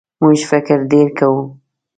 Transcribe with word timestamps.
موږ 0.21 0.37
فکر 0.49 0.77
ډېر 0.91 1.07
کوو. 1.19 1.43